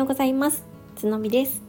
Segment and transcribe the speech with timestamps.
[0.00, 0.64] ようございます。
[0.96, 1.60] つのみです。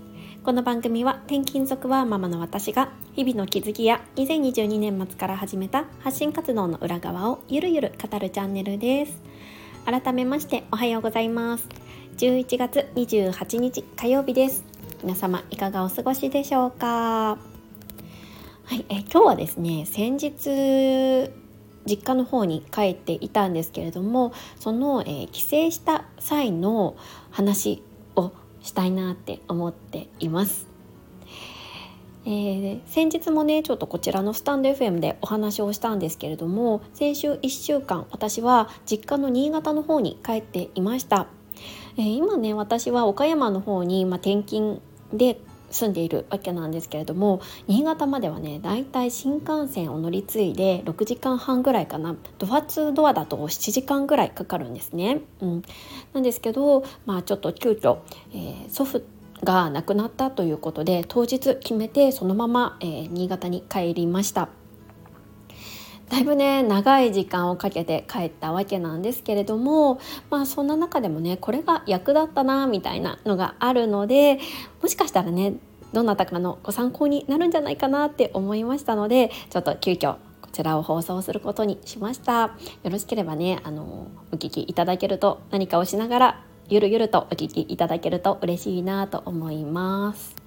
[0.46, 9.22] この番組は転勤族ワーママの私が日々の気づきや2022年末から始めた発信活動の裏側をゆるゆる語るチャンネルです。
[9.86, 11.67] 改めましておはようございます。
[12.20, 14.63] 11月28日火曜日です。
[15.04, 17.38] 皆様いかがお過ごしでしょうか？
[18.63, 21.30] はい、え今日はですね先日
[21.86, 26.95] 実家の方に帰っていたんですけれどもその、えー、帰省した際の
[27.32, 27.84] 話
[28.62, 30.72] したいなって思っています。
[32.24, 41.26] えー、先日もねちょっとこちらのスタンド FM でお話をしたんですけれども先週1週間私は実家の新潟の方に帰っていました、
[41.98, 45.40] えー、今ね私は岡山の方に、まあ、転勤で
[45.72, 55.22] 住んでいるわけなんですけれども新潟まではねだいたい新幹線を乗り継いで6時間半ぐらいかなドアツドアだと7時間ぐらいかかるんですね。
[55.42, 55.62] うん、
[56.13, 58.00] なんですけど、まあ、ちょっと急遽、
[58.34, 59.04] えー、祖父
[59.44, 64.50] が亡くなったということで当日決めてそのまま、えー、新潟に帰りました。
[66.11, 74.37] だいぶね長い時間をかけて帰ったわけなんですけれどもまあそんな中でもねこれが役立ったなみたいなのがあるので
[74.81, 75.53] もしかしたらね
[75.93, 82.57] どなたかのご参考になるんじゃないかなって思いましたのでちょっと急遽こちらを放送することにしました。
[82.83, 90.41] よろしければねあのお聞きいただけると何かをしながらゆるゆるとお聞きいただけると嬉しいなと思います。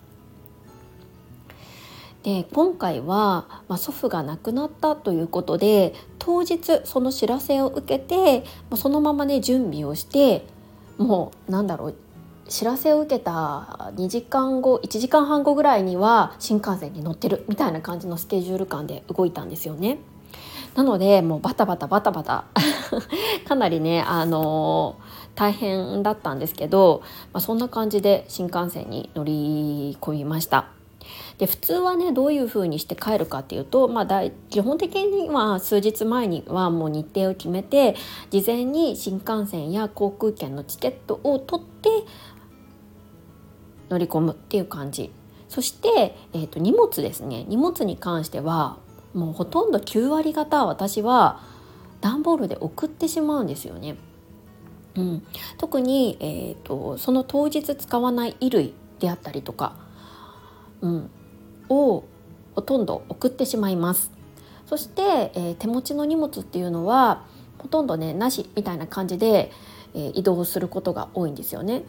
[2.25, 8.45] で今回は、まあ、祖父が亡くなったということで当日その知らせを受けて
[8.77, 10.47] そのままね準備をして
[10.97, 11.95] もうなんだろう
[12.49, 19.99] 知らせを受けた2時間後1時間半後ぐらいには新幹線に乗ってるみたいな感じのスケジュール感で動いたんですよね。
[20.75, 22.47] なのでもうバタバタバタバタ
[23.47, 30.67] かなりねあのー、大変だったんですけど、まあ、そんな感じで新幹線に乗り込みました。
[31.39, 37.97] で普通はねどういうふうにして帰るかっていうと、まあ、基本的には数日前にはもう日程を決めて
[38.31, 41.89] 事前に新幹線や航空券のチケットを取って
[43.91, 45.11] 乗り込むっていう感じ。
[45.49, 47.45] そして、えーと、荷物ですね。
[47.45, 48.79] 荷物に関しては
[49.13, 51.41] もうほとんど9割方私は
[52.01, 53.97] 段ボールで送ってしまうんですよね。
[54.97, 55.27] うん、
[55.59, 59.84] 特に、えーとその当日使わない衣類であったりとか
[60.85, 61.11] うん、
[61.71, 62.05] を
[62.55, 64.13] ほとんど送ってしまいます。
[64.67, 67.25] そして、えー、手持ちの荷物っていうのは
[67.59, 69.51] ほとんどねなしみたいな感じで、
[69.95, 71.83] えー、移動することが多いんですよね。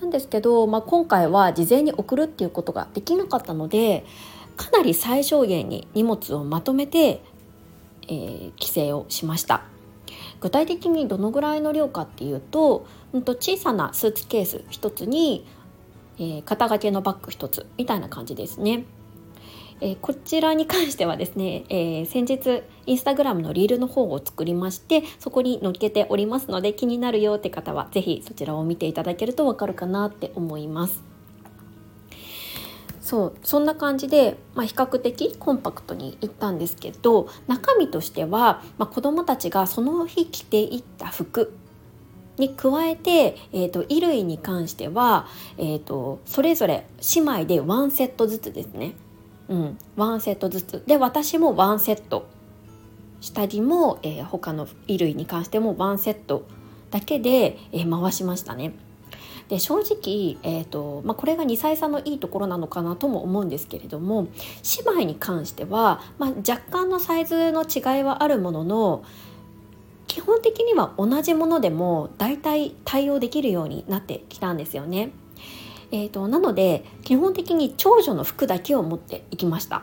[0.00, 4.04] なんですけど、まあ、今回は事前に送るっていうことができなかったので
[4.56, 7.22] かなり最小限に荷物をまとめて、
[8.08, 9.62] えー、帰省をしました。
[10.40, 15.46] 具体的にどのぐらいの量かっていうと、うん、と小さなスーツケース1つに
[16.18, 18.84] えー、肩掛けのバッグ一つみたいな感じですね。
[19.80, 31.02] え、こちらに関してはですね、えー、先日インスタグラムのリールの方を作りましてそこに載っけておりますので気になるよって方は是非そちらを見ていただけるとわかるかなって思います。
[33.00, 41.52] そうそんな感じで、まあ、比較的コンパクトにいったんですけど中身としては、まあ、子どもたちがその日着ていった服
[42.38, 45.26] に加えて、えーと、衣類に関しては、
[45.58, 48.94] えーと、それぞれ姉妹でワンセットずつですね。
[49.48, 52.26] うん、ワンセットずつで私もワンセット
[53.20, 56.46] 下着も、えー、他の衣類に関してもワンセット
[56.90, 58.74] だけで、えー、回しましたね。
[59.48, 64.28] で正直、えーとまあ、これが2歳差のいいところなのかなとも思うんですけれども
[64.86, 69.04] 姉妹に関しては、まあ、若干のサイズの違いはあるものの
[70.14, 75.10] 基本的には同じものでも大体対応できるようになってきたんですよね。
[75.90, 79.82] えーと、なので基本的に長女の服だけを持っていきました。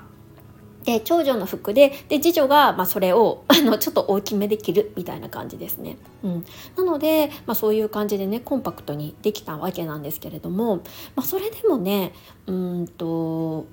[0.85, 5.97] で長女の服でで次女が、まあ、それを あのちょっと大きめで着るみたいな感じですね。
[6.23, 6.45] うん、
[6.77, 10.83] なので、まあ、そういう感じでねコンパクトにできたわけなんですけれども、ま
[11.17, 12.13] あ、それでもね
[12.47, 13.65] うんと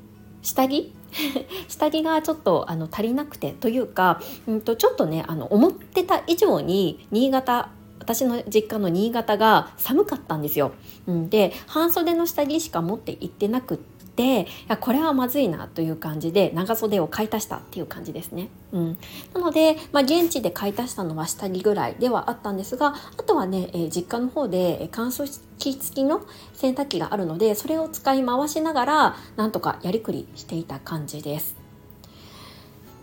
[0.43, 0.93] 下着？
[1.69, 10.73] 下着がちょっとあの足りなくてというか、うんと、ちょっとねあの思ってた以上に新潟私の実家の新潟が寒かったんですよ。
[11.07, 18.49] うん、で半袖の下着しか持って行ってなくってていやこれはまずいなという感じで長袖を買い足したっていう感じですね。
[18.73, 18.99] うん、
[19.33, 25.25] なので、まあ、現地で買い足したのは下着ぐらいではあったんですがあとはね、えー、実家の方で乾燥
[25.59, 26.23] 機付きの
[26.53, 31.57] 洗濯機があるのでそれを使い回しながらなんとかやりくりしていた感じです。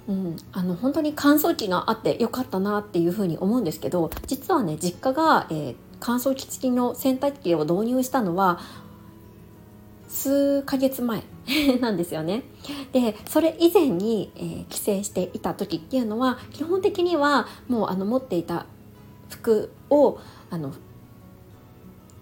[0.08, 8.60] うん、あの本当に乾燥機があってよかったなっていうふうに思うんですけど実はね実家が、えー、乾燥機付きの洗濯機を導入したのは
[10.16, 11.24] 数ヶ月前
[11.82, 12.44] なんですよね。
[12.94, 18.66] でそれ以前に、えー、帰省していた時っていうのは基本的にはもうあの持っていた
[19.30, 20.18] 服を
[20.50, 20.72] あの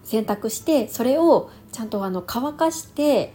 [0.02, 3.32] 洗濯してそれをちゃんとあの乾かして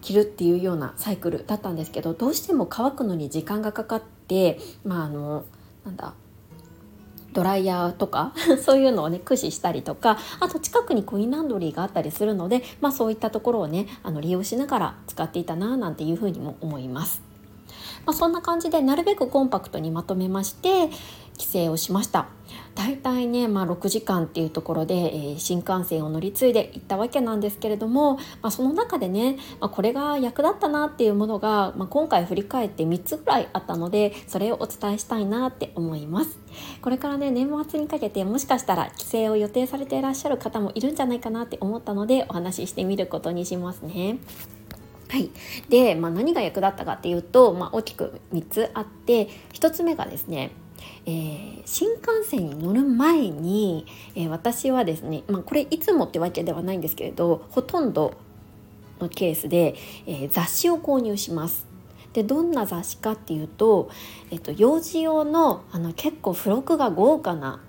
[0.00, 5.44] 着るっていうようなサイクルだったんですけどどうしても乾くのに時間がかかってまああの
[5.84, 6.14] なんだ
[7.34, 8.32] ドライヤーとか
[8.64, 17.22] そういうのをね駆使したりとかあと近くにコインランドリーがあったりするので、まあ、そういったところをねあの利用しながら使っていたななんていうふうにも思います。
[18.06, 20.90] まあ、そんな感じでなるべくコンパクトにまとめまして
[21.36, 22.26] 帰省をしました。
[22.74, 36.38] 大体ね、まあ、6時間っていうところで、えー、新幹線を乗り継いで行ったわけなんですけれども、まあ、その中でね、まあ、これが役立ったなっていうものが、まあ、今回振り返って3つぐらいあったのでそれをお伝えしたいなって思います。
[36.82, 44.18] これからね年末にかけてもしかしたら帰省を予定されていらっしゃる方もいるんじゃないかなって思ったのでお話ししてみることにしますね。
[45.08, 45.30] はい、
[45.68, 50.50] で、まあ、何が役立ったかっていうと、まあ、大きく3つあって1つ目がですね
[51.06, 58.14] えー、新幹線に乗る前に、えー、私はですね、まあ、これいつもってわけではないんですけれどほとんど
[59.00, 59.74] のケースで、
[60.06, 61.66] えー、雑誌を購入します。
[62.12, 63.90] でどんな雑誌かっていうと、
[64.30, 67.60] えっと、幼児用のあの結構付録が豪華な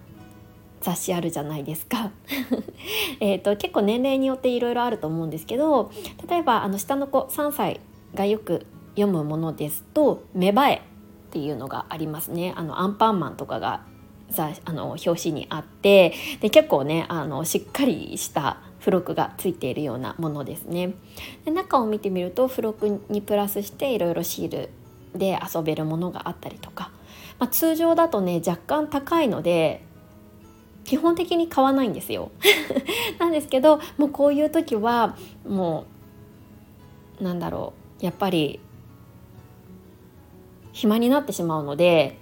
[0.81, 2.11] 雑誌あるじゃないですか
[3.19, 5.89] えと結構年齢によっていろいろあると思うんですけど
[6.29, 7.79] 例えばあの下の子3歳
[8.13, 10.81] がよく読むものですと「芽生え」
[11.35, 12.53] っていうのがありますね。
[12.55, 13.81] あのアンパンマンとかが
[14.65, 20.93] あの表紙にあってで結構ねあのしっかりした付録がついているようなものですね。
[21.43, 24.69] で中を見てみると付録にプラスしていろいろシール
[25.13, 26.89] で遊べるものがあったりとか、
[27.37, 29.83] まあ、通常だとね若干高いので
[30.85, 32.31] 基本的に買わないんですよ。
[33.19, 35.83] なんですけどもうこういう時はも
[37.19, 38.61] うなんだろうやっぱり
[40.75, 42.17] 暇になってしまうので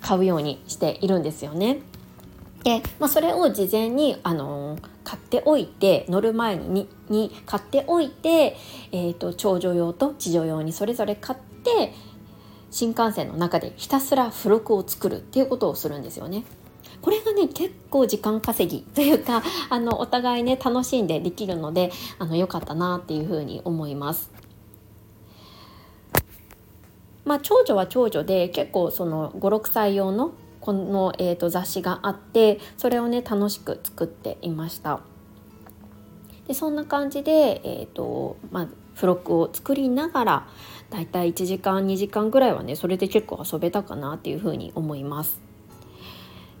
[0.00, 1.80] 買うようにしているんですよね。
[2.62, 8.56] で、まあ、それを事前に、あのー、買っておいて乗る前にに買っておいて、
[8.92, 11.92] えーと、長女用と地女用にそれぞれ買って
[12.70, 16.44] 新幹線の中でひたすら付録を作るっていうことをするんですよね。
[17.02, 24.37] これがね結構時間稼ぎというかあのお互いね楽しんでできるのであの良かったなっていうふうに思います。
[27.28, 35.00] まあ、長女は長女で結構その56歳用のこの、えー、と雑誌があってそれをね楽しく作っていました。
[36.46, 40.48] でそんな感じで、えーとまあ、付録を作りながら
[40.88, 45.38] だいたい1時間2時間ぐらいはねそれで結構遊べたかなっていうふうに思います。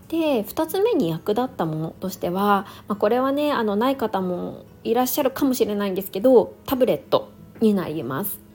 [0.08, 7.30] で2つ目に役立ったものとしては、まあ、これはねあのない方もいらっしゃるかもしれないんですけどタブレット
[7.60, 8.47] になります。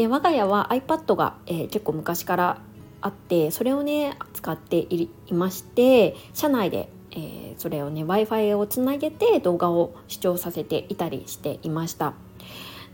[0.00, 2.62] で我が家は iPad が、えー、結構昔から
[3.02, 12.14] あってそれをね使っていまして車内で、えー、それをね w i f i をつなげて動画を視聴させていたりしていました。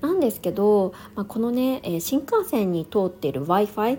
[0.00, 3.98] なんですけど、まあ、このね、えー、新幹線に通っている w i f i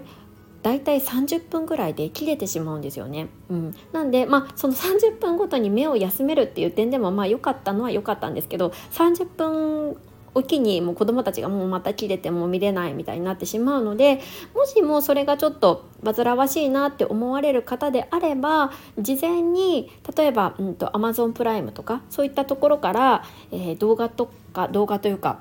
[0.61, 3.29] だいたい30分ぐらいで切れてしまうんですよね。
[3.49, 9.97] うん、なんで、まあ、その30分ごとに目を休めるっていう点でもまあ良かったのは良かったんですけど30分
[10.33, 14.21] おきにもう子どもたちがもうまた切れても見れないみたいになってしまうので
[14.53, 25.39] もしもそれがちょっと煩わしいなって思われる方であれば事前に例えば、うんと、Amazon プライムとかそういったところから、えー、動画とか動画というか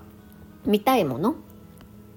[0.64, 1.37] 見たいもの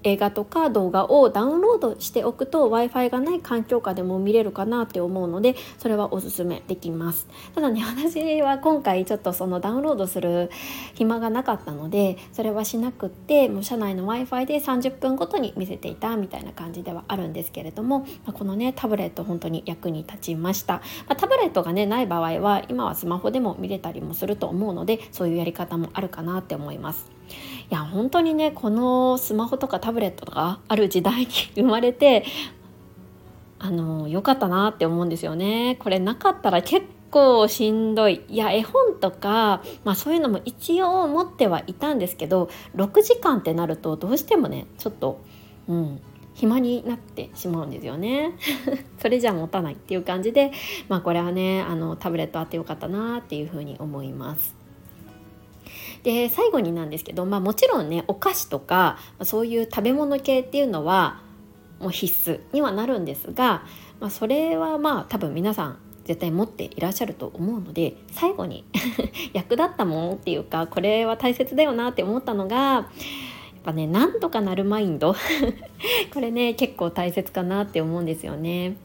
[0.03, 7.27] 映画とか動画をダウンロードしておくと w i f i がない環境下でも見れるかなって思うのでそれはおすすめできます。
[7.53, 10.49] ただね私は今回ちょっとそのダウンロードする
[10.95, 27.18] 暇がなかったのでそれはしなくってもう社内の w i f i で30分ごとに見せていたみたいな感じではあるんですけれども、まこのねタブレット本当に役に立ちました、ま、タブレットがねない場合は今はスマホでも見れたりもすると思うのでそういうやり方もあるかなって思います。
[27.71, 32.25] いや本当にねこのスマホとかタブレットとかある時代に 生まれて
[33.59, 35.77] あの良かったなって思うんですよね。
[35.79, 38.21] これなかったら結構しんどい。
[38.27, 45.19] いや絵本とか、まあ、そういうのも一応持ってはいたんですけど6時間ってなるとどうしてもねちょっと
[45.67, 46.01] うん
[46.33, 48.31] 暇になってしまうんですよね。
[48.97, 50.51] それじゃ持たないっていう感じで
[50.88, 54.58] まあこれはねあのタブレットあってよかったなっていうふうに思います。
[56.03, 61.21] で最後になんですけど、まあ、もちろんねお菓子とかそういう食べ物系っていうのは
[61.79, 63.63] もう必須にはなるんですが、
[63.99, 68.65] まあ、それはまあ多分皆さん絶対持っていらっしゃると思うので最後に
[69.33, 72.85] 役立ったものっていうかこれは大切だよなって思ったのがやっ
[73.63, 75.13] ぱねなんとかなるマインド
[76.13, 78.77] これね結構大切かなって思うんですよね。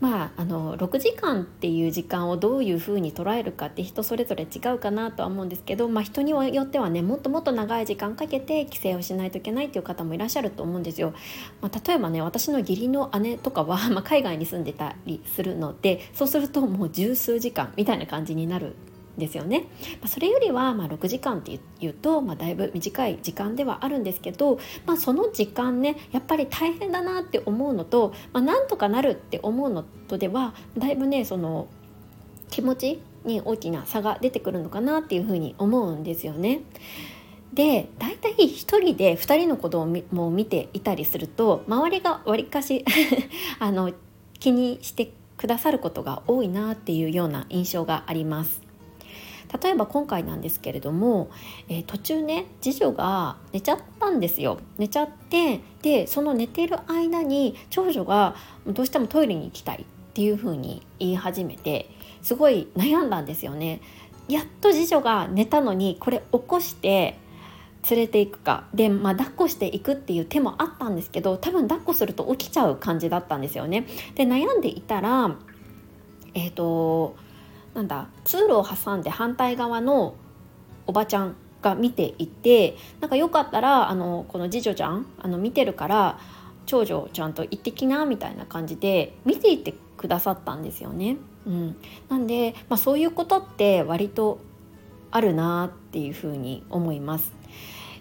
[0.00, 11.14] まあ、あの6時間っていう時間をどういうふうに捉えるかって人それぞれ違うかなとは思うんですけど、まあ、人によってはねもっともっと長い時間かけて帰省をしないといけないっていう方もいらっしゃると思うんですよ。
[11.62, 18.74] まあ、例えばね私の義理の姉とかは、 まあ、海外に住んでたりするのでそうするともう十数時間みたいな感じになる
[19.18, 19.64] ですよね。
[20.00, 31.68] まあ、それよりはま6時間っていうと、まあ、だいぶ短い時間ではあるんですけど、まあ、その時間ねやっぱり大変だなって思うのと、まあ、なんとかなるって思うのとではだいぶねその
[32.50, 36.60] 気持ちに大きな差が出てくるのかなっていうふうに思うんですよね。
[37.52, 38.46] で大体1
[38.78, 42.84] 人で2人の子供も見ていたりすると周りがわりかし
[43.58, 43.92] あの
[44.38, 48.65] 気にしてくださることが多いなっていうような印象があります。
[49.62, 51.30] 例えば今回なんですけれども、
[51.68, 54.58] えー、途中ね次女が寝ちゃったんですよ。
[54.78, 58.34] 寝ちゃってでその寝てる間に長女が
[58.66, 59.84] どうしてもトイレに行きたいっ
[60.14, 61.90] ていう風に言い始めて
[62.22, 63.80] すごい悩んだんですよね。
[64.28, 67.18] やっと次女が寝たのにこれ起こして
[67.88, 68.64] 連れていくか。
[68.74, 73.86] で、まあ、抱っこしていくっていう手もあったんですけど多分抱っこすると起きちゃう感じだったんですよね。
[74.14, 75.36] で悩んでいたら
[76.34, 77.16] えっ、ー、と
[77.76, 80.14] なんだ通路を挟んで反対側の
[80.86, 86.18] おばちゃんが見ていてなんかよかったらあのこの次女ちゃんあの見てるから
[86.64, 91.16] 長女ちゃんと行ってきなみたいな感じで見ていってくださったんですよね。
[91.46, 91.76] うん、
[92.08, 94.40] なんで、まあ、そういうことって割と
[95.10, 97.32] あるなっていうふうに思います。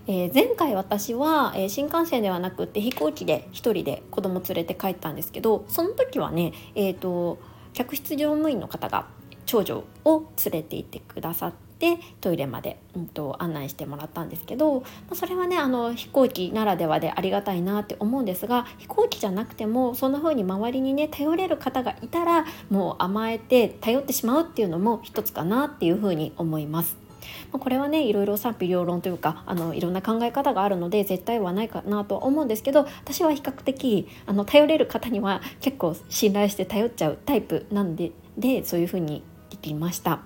[0.08, 7.40] えー、前回私は、えー、新幹線ではなくって飛行機で1人で子供連れて帰ったんですけどその時はね、えーと
[7.76, 9.06] 客室乗務員の方が
[9.46, 27.06] 長女を連れて行ってくださってトイレまで、うんと、案内してもらったんですけど、まあ、それはねあの飛行機ならではでありがたいなって思うんですが飛行機じゃなくてもそんな風に周りにね頼れる方がいたらもう甘えて頼ってしまうっていうのも一つかなっていう風に思います。
[27.52, 39.24] これはねいろいろ賛否両論というかあのいろんな考え方があるので絶対はないかなとは思うんですけど私は比較的あの頼れる方には結構信頼して頼っちゃうタイプなんででそういうふうに
[39.66, 40.22] きました。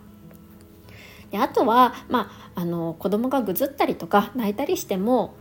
[1.31, 5.35] であとは、まあ、あの子供がぐずったりとか泣いたりしても、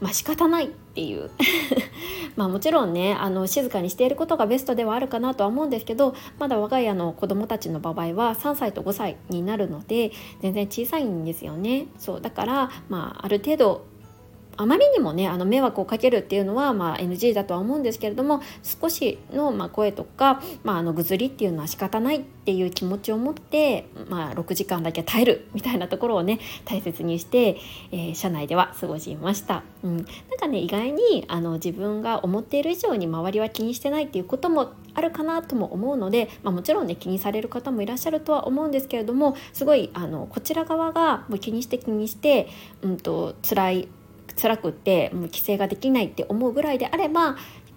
[0.00, 1.30] まあ、仕方ないっていう
[2.34, 13.89] まあもちろんねあの静かにしていることがベストではあるかなとは思うんですけどまだ我が家の子供たちの場合は3歳と5歳になるので全然小さいんですよねそうだから、まあ、ある程度
[14.60, 27.58] あまりにもねあの迷惑をかけるっていうのは、まあ、NG だとは思うんですけれども少しの、まあ、声とか、まあ、あのぐずりっていうのは仕方ないっていう気持ちを持って、まあ、6時間だけ耐えるみたいなところをね大切にして、
[27.90, 29.62] えー、車内では過ごしました。
[29.82, 30.04] うん、なん
[30.38, 42.48] かね意外にあの自分が思っている以上に周りは気にしてないっていうこともあるかなとも思うので、まあ、もちろんね気にされる方もいらっしゃるとは思うんですけれどもすごいあのこちら側がもう気にして気にして、
[42.82, 43.88] うんと辛い
[44.40, 47.36] 辛くってもう規制ができないって思うぐらいであれば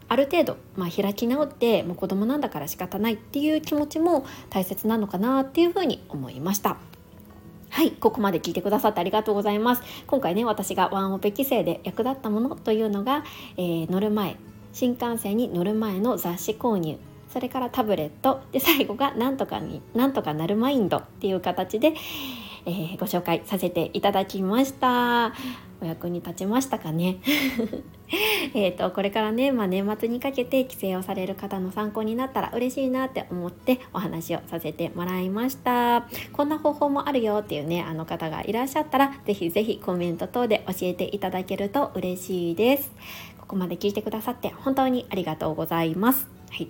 [0.10, 6.78] ある程度、まあ、開き直ってもう子供なんだから仕方ないっていう気持ちも大切なのかなっていうふうに思いました。
[7.70, 9.82] はい、ここまで聞いてくださってありがとうございます。
[10.06, 13.24] 今回ね、私がワンオペ規制で役立ったものというのが、
[13.58, 14.38] えー、乗る前、
[14.74, 21.96] 新幹線に乗る前の雑誌購入、それからタブレット、で最後がなんとかになんとかなるマインドっていう形で、
[22.68, 25.34] えー、ご紹介させていただきました
[25.84, 27.18] お役に立ちましたかね。
[28.56, 36.08] えとこれからね、まあ、年末にかけて帰省をされる方の参考になったら嬉しいなって思ってお話をさせてもらいました。
[36.32, 42.92] こんな方法もあるよっていうねあの方がいらっしゃったら是非是非コメント等で教えていただけると嬉しいです。
[43.40, 46.28] ここまで聞いてくださって本当にありがとうございます。
[46.50, 46.68] はい。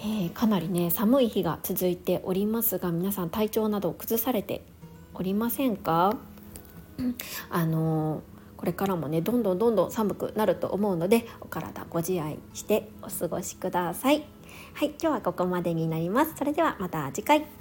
[0.00, 4.62] えー、かなりね寒い日が続いておりますが皆さん体調などを崩されて
[5.14, 6.16] おりませんか？
[7.50, 8.22] あの
[8.56, 14.24] これからもねどんどんどんどん寒くなると思うのでお体ご自愛してお過ごしください。
[14.74, 16.34] はい今日はここまでになります。
[16.36, 17.57] それではまた次回。